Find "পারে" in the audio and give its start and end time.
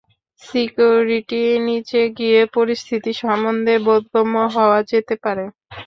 5.23-5.43